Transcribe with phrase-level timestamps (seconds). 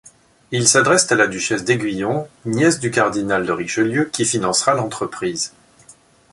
[0.49, 5.53] Ils s’adressent à la duchesse d’Aiguillon, nièce du cardinal de Richelieu, qui financera l’entreprise.